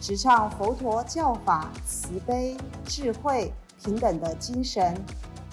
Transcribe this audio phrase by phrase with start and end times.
[0.00, 4.94] 直唱佛陀教法慈悲、智慧、平等的精神，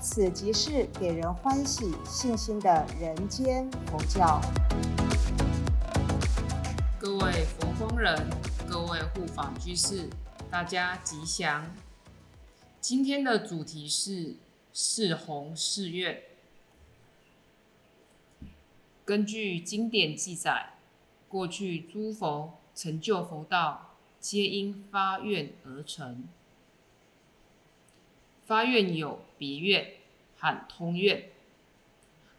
[0.02, 4.40] 此即是给人欢喜、信心的人间佛教。
[7.00, 8.30] 各位佛光人，
[8.70, 10.10] 各位护法居士，
[10.52, 11.66] 大家吉祥。
[12.80, 14.36] 今天的主题是
[14.72, 16.22] 四弘誓愿。
[19.06, 20.74] 根据经典记载，
[21.28, 23.93] 过去诸佛成就佛道。
[24.24, 26.24] 皆因发愿而成。
[28.46, 29.96] 发愿有别愿
[30.38, 31.26] 和通愿。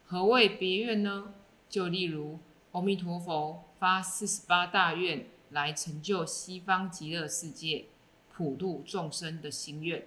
[0.06, 1.34] 何谓别愿呢？
[1.68, 2.38] 就例如
[2.72, 7.84] 阿弥陀佛发四十八大愿来成就西方极乐世界、
[8.32, 10.06] 普度众生的心愿。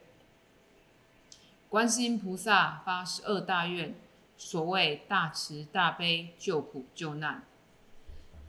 [1.69, 3.93] 观世音菩萨发十二大愿，
[4.35, 7.43] 所谓大慈大悲救苦救难，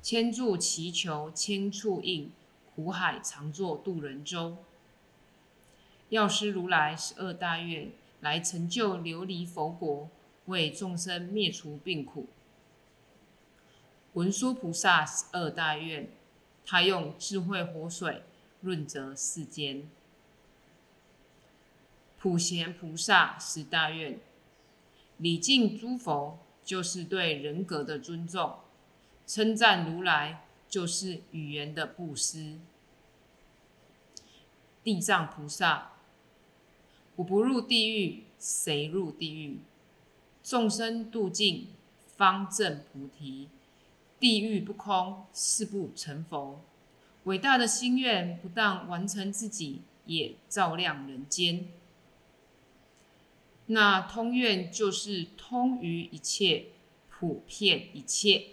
[0.01, 2.33] 千助祈求千处应。
[2.79, 4.59] 苦海常作渡人舟，
[6.11, 7.91] 药师如来十二大愿
[8.21, 10.09] 来成就琉璃佛国，
[10.47, 12.29] 为众生灭除病苦。
[14.13, 16.09] 文殊菩萨十二大愿，
[16.65, 18.23] 他用智慧活水
[18.61, 19.91] 润泽世间。
[22.17, 24.21] 普贤菩萨十大愿，
[25.17, 28.61] 礼敬诸佛就是对人格的尊重，
[29.27, 30.45] 称赞如来。
[30.69, 32.59] 就是语言的布施。
[34.85, 35.93] 地藏菩萨，
[37.17, 39.59] 我不入地狱，谁入地狱？
[40.43, 41.69] 众生度尽，
[42.17, 43.49] 方证菩提。
[44.21, 46.65] 地狱不空，誓不成佛。
[47.25, 51.69] 伟大的心愿，不但完成自己，也照亮人间。
[53.67, 56.69] 那通愿就是通于一切，
[57.11, 58.47] 普遍一切。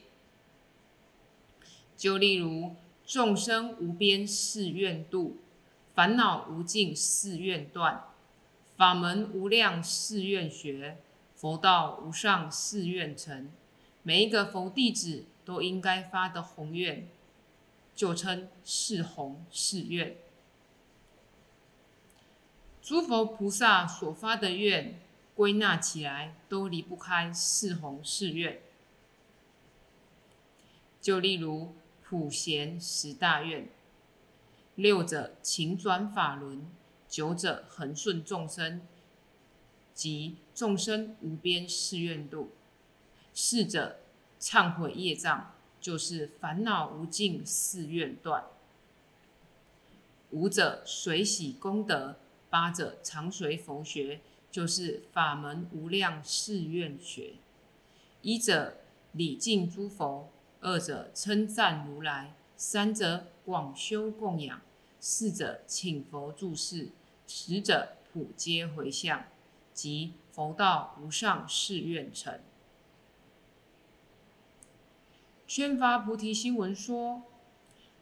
[1.97, 2.75] 就例如
[3.06, 5.38] 众生无边誓愿度，
[5.94, 8.03] 烦恼无尽誓愿断，
[8.75, 10.97] 法门无量誓愿学，
[11.35, 13.50] 佛道无上誓愿成。
[14.03, 17.07] 每一个佛弟子都应该发的宏愿，
[17.95, 20.17] 就称是宏誓愿。
[22.81, 25.00] 诸佛菩萨所发的愿，
[25.34, 28.59] 归纳起来都离不开四弘誓愿。
[31.00, 31.73] 就例如。
[32.07, 33.67] 普贤十大愿，
[34.75, 36.63] 六者勤转法轮，
[37.09, 38.79] 九者恒顺众生，
[39.95, 42.49] 即众生无边誓愿度；
[43.33, 43.97] 四者
[44.39, 48.51] 忏悔业障，就是烦恼无尽誓愿断；
[50.29, 52.19] 五者随喜功德，
[52.51, 57.39] 八者常随佛学，就是法门无量誓愿学；
[58.22, 58.77] 一者
[59.13, 60.29] 礼敬诸佛。
[60.66, 64.59] 二者称赞如来，三者广修供养，
[65.00, 66.90] 四者请佛注释，
[67.28, 69.26] 十者普皆回向，
[69.76, 72.40] 即佛道无上誓愿成。
[75.46, 77.22] 宣发菩提心文说：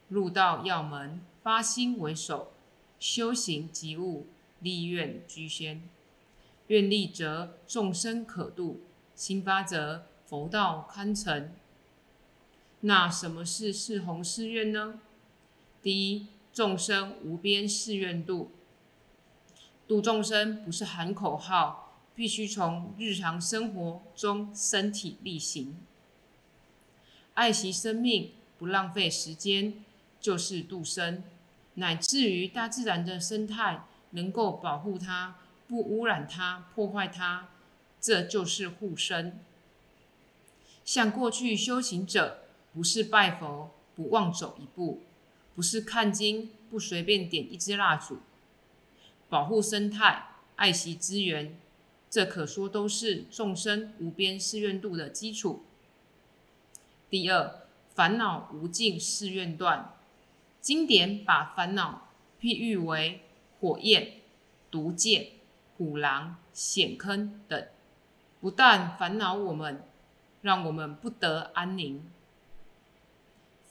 [0.08, 2.54] 入道要门，发心为首，
[2.98, 4.26] 修行即悟，
[4.60, 5.86] 立愿居先。
[6.68, 8.80] 愿力则众生可度，
[9.14, 11.52] 心发则佛道堪成。
[12.86, 15.00] 那什么是四弘誓愿呢？
[15.82, 18.50] 第一，众生无边誓愿度。
[19.88, 25.78] 度众生不是喊口号，必须从日常生活中身体力行。
[27.32, 29.82] 爱惜生命，不浪费时间，
[30.20, 31.24] 就是度生，
[31.76, 35.36] 乃至于大自然的生态，能够保护它，
[35.66, 37.48] 不污染它，破坏它，
[37.98, 39.40] 这就是护生。
[40.84, 42.43] 像过去修行者。
[42.74, 45.00] 不是拜佛不忘走一步，
[45.54, 48.18] 不是看经不随便点一支蜡烛，
[49.28, 50.26] 保护生态、
[50.56, 51.56] 爱惜资源，
[52.10, 55.62] 这可说都是众生无边誓愿度的基础。
[57.08, 57.60] 第二，
[57.94, 59.94] 烦恼无尽誓愿断。
[60.60, 62.08] 经典把烦恼
[62.40, 63.20] 譬喻为
[63.60, 64.14] 火焰、
[64.70, 65.28] 毒箭、
[65.76, 67.66] 虎狼、险坑等，
[68.40, 69.84] 不但烦恼我们，
[70.42, 72.02] 让我们不得安宁。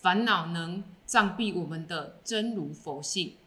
[0.04, 3.38] 烦恼能障蔽我们的真如佛性，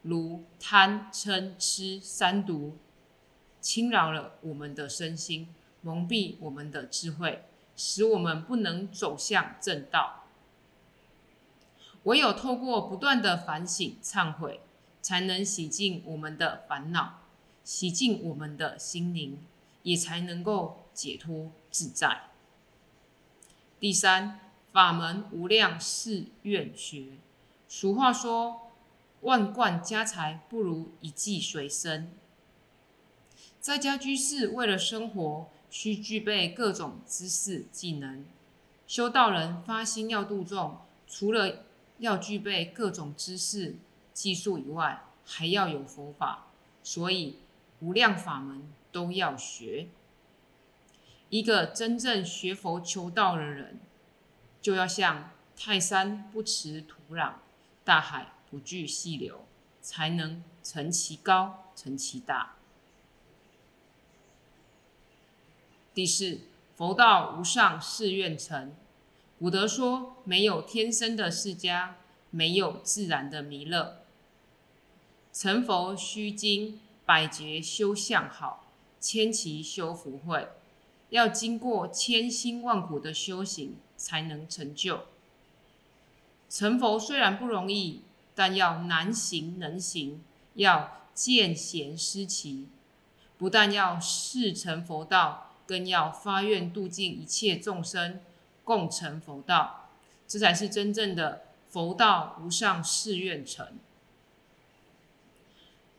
[0.00, 2.78] 如贪嗔痴三毒，
[3.60, 7.44] 侵扰了我们的身心，蒙蔽我们的智慧，
[7.76, 10.24] 使我们不能走向正道。
[12.04, 14.62] 唯有透过不断的反省、忏悔，
[15.02, 17.18] 才能洗净我们的烦恼，
[17.64, 19.38] 洗净我们的心灵，
[19.82, 22.30] 也才能够解脱自在。
[23.78, 24.40] 第三，
[24.78, 27.06] 法门无量誓愿学。
[27.66, 28.70] 俗话说
[29.22, 32.12] ：“万贯家财不如一技随身。”
[33.58, 38.24] 在家居士为了生活，需具备各种知识技能。
[38.86, 40.78] 修道人发心要度众，
[41.08, 41.64] 除了
[41.98, 43.74] 要具备各种知识
[44.12, 46.46] 技术以外，还要有佛法，
[46.84, 47.38] 所以
[47.80, 49.88] 无量法门都要学。
[51.30, 53.80] 一个真正学佛求道的人。
[54.68, 57.36] 就要像泰山不持土壤，
[57.84, 59.46] 大海不惧细流，
[59.80, 62.56] 才能成其高，成其大。
[65.94, 66.40] 第四，
[66.76, 68.74] 佛道无上誓愿成。
[69.38, 71.92] 古德说：没有天生的释迦，
[72.28, 74.02] 没有自然的弥勒。
[75.32, 78.66] 成佛须经百劫修相好，
[79.00, 80.46] 千奇修福慧，
[81.08, 83.78] 要经过千辛万苦的修行。
[83.98, 85.00] 才能成就
[86.48, 88.00] 成佛，虽然不容易，
[88.34, 90.22] 但要难行能行，
[90.54, 92.68] 要见贤思齐，
[93.36, 98.20] 不但要誓成佛道，更要发愿度尽一切众生，
[98.64, 99.90] 共成佛道，
[100.26, 103.66] 这才是真正的佛道无上誓愿成。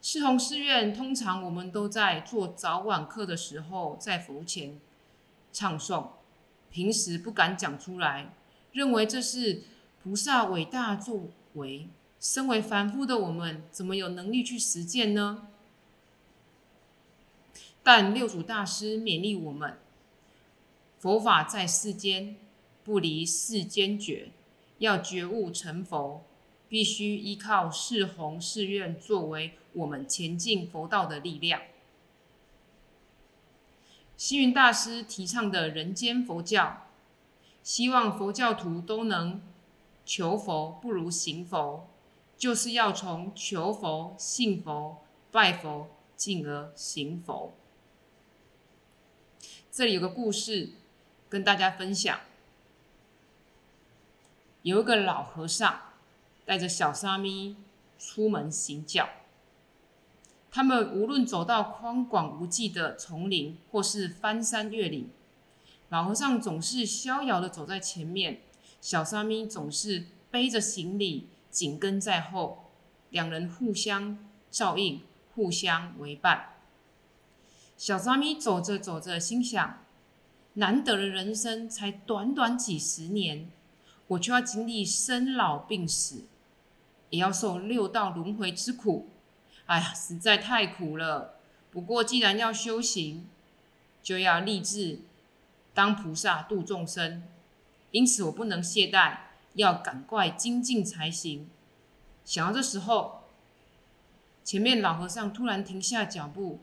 [0.02, 4.80] 四弘誓愿，通常我们都在做早晚课的时候，在佛前
[5.52, 6.08] 唱诵。
[6.72, 8.34] 平时不敢讲出来，
[8.72, 9.64] 认为这是
[10.02, 11.88] 菩萨伟大作为。
[12.20, 15.48] 身为凡夫的我们，怎么有能力去实践呢？
[17.82, 19.78] 但六祖大师勉励我们：
[21.00, 22.36] 佛法在世间，
[22.84, 24.32] 不离世间觉。
[24.80, 26.26] 要觉悟成佛，
[26.68, 31.62] 必须依靠四弘誓愿作为我们前进佛道的力量。
[34.20, 36.88] 星云大师提倡的人间佛教，
[37.64, 39.42] 希望佛教徒都能
[40.06, 41.88] 求佛不如行佛，
[42.38, 45.02] 就是要从求佛、信佛、
[45.32, 45.88] 拜佛，
[46.18, 47.54] 进而行佛。
[49.72, 50.72] 这里有个故事
[51.30, 52.20] 跟大家分享，
[54.64, 55.80] 有一个老和尚
[56.44, 57.56] 带着小沙弥
[57.98, 59.08] 出门行教。
[60.52, 65.10] 他们无论走到宽广无际的丛林，或是翻山越岭，
[65.90, 68.42] 老和尚总是逍遥的走在前面，
[68.82, 72.72] 小沙弥总是背着行李紧跟在后，
[73.12, 74.18] 两人互相
[74.50, 75.02] 照应，
[75.36, 76.56] 互相为伴。
[77.78, 79.84] 小沙弥走着走着，心想：
[80.54, 83.50] 难得的人生才短短几十年，
[84.08, 86.24] 我就要经历生老病死，
[87.12, 89.08] 也要受六道轮回之苦。
[89.70, 91.36] 哎呀，实在太苦了。
[91.70, 93.28] 不过既然要修行，
[94.02, 95.02] 就要立志
[95.76, 97.22] 当菩萨度众生，
[97.92, 99.18] 因此我不能懈怠，
[99.54, 101.48] 要赶快精进才行。
[102.26, 103.26] 想到这时候，
[104.44, 106.62] 前面老和尚突然停下脚步，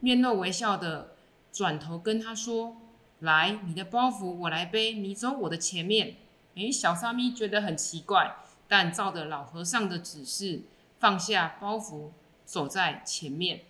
[0.00, 1.10] 面露微笑的
[1.52, 2.78] 转头跟他说
[3.20, 6.16] ：“来，你的包袱我来背，你走我的前面。”
[6.56, 8.36] 哎，小沙弥觉得很奇怪，
[8.66, 10.62] 但照着老和尚的指示。
[11.04, 12.12] 放下包袱，
[12.46, 13.60] 走在前面。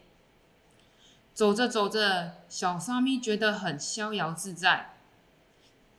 [1.33, 4.95] 走着走着，小沙弥觉得很逍遥自在。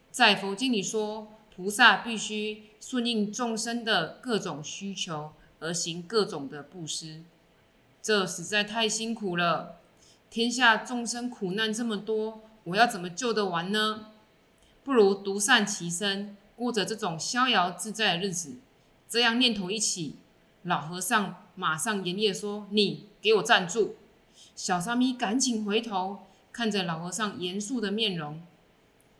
[0.10, 7.24] 在佛经里说，菩萨必须顺应众生的各种需求而行各种的布施，
[8.02, 9.82] 这实在太辛苦了。
[10.30, 14.14] 天下众生苦难这么多，我要怎么救得完呢？
[14.86, 18.56] 不如独善其身，过着这种逍遥自在的日子。
[19.10, 20.16] 这样念头一起。
[20.66, 23.98] 老和尚马上严厉说：“你给我站住！”
[24.56, 28.42] 小沙弥赶紧回头看着老和尚严肃的面容，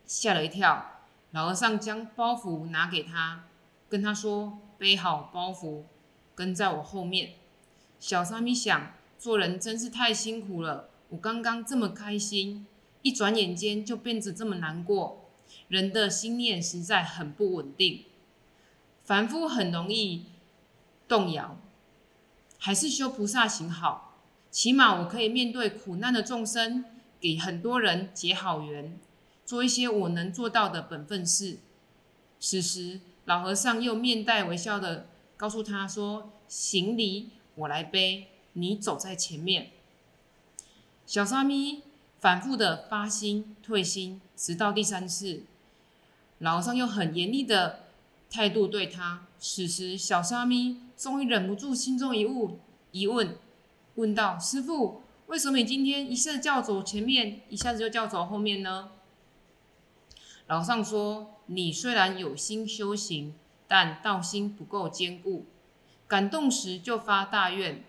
[0.08, 1.04] 吓了一跳。
[1.30, 3.44] 老和尚将包袱拿给他，
[3.88, 5.84] 跟他说：“背好包袱，
[6.34, 7.34] 跟在我后面。”
[8.00, 10.90] 小沙弥想：做人真是太辛苦了。
[11.10, 12.66] 我刚刚这么开心，
[13.04, 15.30] 一转眼间就变得这么难过。
[15.68, 18.06] 人的心念实在很不稳定，
[19.04, 20.26] 凡夫很容易。
[21.08, 21.58] 动摇，
[22.58, 24.20] 还是修菩萨行好。
[24.50, 26.86] 起码我可以面对苦难的众生，
[27.20, 28.98] 给很多人结好缘，
[29.46, 31.60] 做一些我能做到的本分事。
[32.40, 39.72] 此时，老和尚又面带微笑的告诉他说：“行李我来背，你走在前面。”
[41.06, 41.84] 小沙弥
[42.20, 45.44] 反复的发心退心，直到第三次，
[46.40, 47.86] 老和尚用很严厉的
[48.30, 49.28] 态度对他。
[49.38, 52.60] 此时，小沙弥终于忍不住心中一悟
[52.92, 53.38] 疑问，
[53.96, 58.92] 问道：“师傅，为什么你今天一下子叫走前面，一下子就叫走后面呢？”
[60.48, 63.34] 老和尚说：“你虽然有心修行，
[63.68, 65.46] 但道心不够坚固，
[66.08, 67.84] 感动时就发大愿。”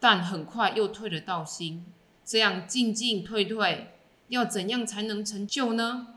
[0.00, 1.84] 但很快又退了道心，
[2.24, 3.94] 这样进进退退，
[4.28, 6.14] 要怎样才能成就呢？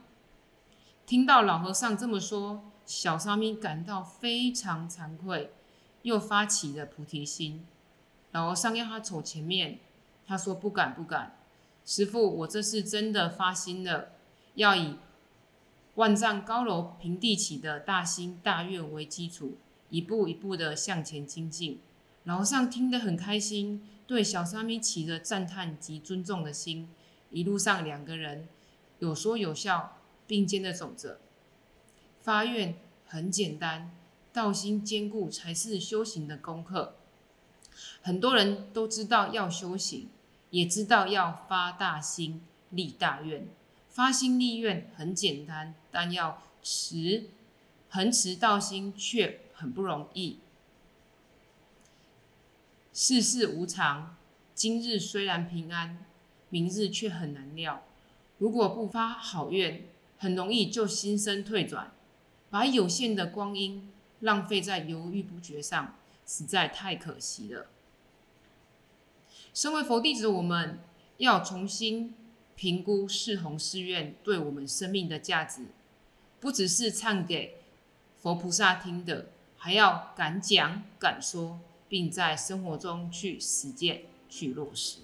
[1.06, 5.52] 听到老和尚这么说，小沙弥感到非常惭愧，
[6.02, 7.64] 又发起了菩提心。
[8.32, 9.78] 老和尚要他走前面，
[10.26, 11.38] 他说不敢不敢。
[11.84, 14.08] 师傅，我这是真的发心了，
[14.56, 14.96] 要以
[15.94, 19.56] 万丈高楼平地起的大心大愿为基础，
[19.90, 21.78] 一步一步的向前精进。
[22.24, 26.88] 老和尚听得很开心，对小沙弥起了赞叹及尊重的心。
[27.30, 28.48] 一路上，两个人
[28.98, 31.20] 有说有笑，并肩的走着。
[32.30, 32.76] 发愿
[33.08, 33.90] 很简单，
[34.32, 36.94] 道心坚固才是修行的功课。
[38.02, 40.08] 很多人都知道要修行，
[40.50, 43.48] 也知道要发大心、立大愿。
[43.88, 47.24] 发心立愿很简单，但要持
[47.88, 50.38] 恒持道心却很不容易。
[52.92, 54.14] 世事无常，
[54.54, 56.06] 今日虽然平安，
[56.48, 57.82] 明日却很难料。
[58.38, 59.82] 如果不发好愿，
[60.16, 61.90] 很容易就心生退转，
[62.50, 63.88] 把有限的光阴
[64.20, 65.94] 浪费在犹豫不决上，
[66.26, 67.66] 实在太可惜了。
[69.54, 70.80] 身为佛弟子，我们
[71.16, 72.14] 要重新
[72.54, 75.66] 评估四弘誓愿对我们生命的价值，
[76.40, 77.62] 不只是唱给
[78.20, 81.60] 佛菩萨听的，还要敢讲敢说。
[81.90, 84.98] 并在生活中去实践、去落实。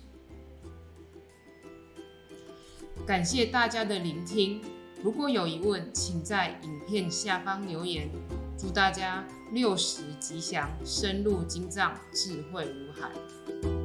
[3.05, 4.63] 感谢大家的聆听。
[5.03, 8.09] 如果有疑问，请在影片下方留言。
[8.59, 9.23] 祝大家
[9.53, 13.76] 六十吉祥，深入经藏，智慧如海。